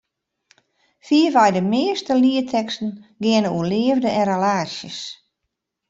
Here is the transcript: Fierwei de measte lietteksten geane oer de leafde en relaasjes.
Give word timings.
Fierwei 1.05 1.49
de 1.55 1.63
measte 1.73 2.13
lietteksten 2.23 2.91
geane 3.23 3.49
oer 3.55 3.67
de 3.67 3.71
leafde 3.77 4.09
en 4.19 4.23
relaasjes. 4.31 4.99